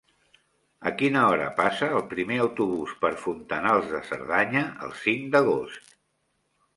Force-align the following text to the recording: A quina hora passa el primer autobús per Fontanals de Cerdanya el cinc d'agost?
A 0.89 0.91
quina 1.01 1.19
hora 1.33 1.49
passa 1.59 1.89
el 1.97 2.01
primer 2.13 2.39
autobús 2.45 2.95
per 3.03 3.11
Fontanals 3.25 3.85
de 3.91 3.99
Cerdanya 4.07 4.65
el 4.87 4.97
cinc 5.03 5.29
d'agost? 5.37 5.95